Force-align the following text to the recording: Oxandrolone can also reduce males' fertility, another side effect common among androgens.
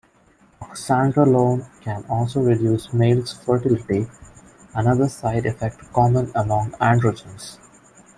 Oxandrolone 0.59 1.67
can 1.81 2.03
also 2.09 2.41
reduce 2.41 2.91
males' 2.91 3.33
fertility, 3.33 4.07
another 4.73 5.07
side 5.07 5.45
effect 5.45 5.79
common 5.93 6.31
among 6.33 6.71
androgens. 6.81 7.59